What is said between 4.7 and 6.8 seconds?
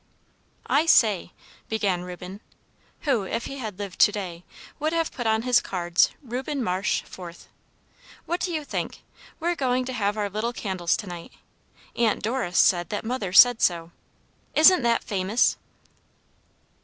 would have put on his cards "Reuben